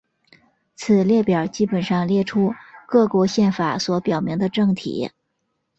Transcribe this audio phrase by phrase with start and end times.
[0.75, 2.55] 此列表基本上列出
[2.87, 5.11] 各国宪法所表明的政体。